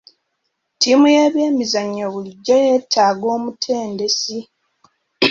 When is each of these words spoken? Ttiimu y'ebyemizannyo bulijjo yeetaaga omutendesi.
Ttiimu 0.75 1.05
y'ebyemizannyo 1.15 2.05
bulijjo 2.13 2.55
yeetaaga 2.65 3.27
omutendesi. 3.37 4.37